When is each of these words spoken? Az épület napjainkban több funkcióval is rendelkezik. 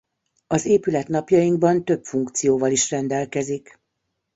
Az 0.47 0.65
épület 0.65 1.07
napjainkban 1.07 1.85
több 1.85 2.03
funkcióval 2.05 2.71
is 2.71 2.89
rendelkezik. 2.91 3.79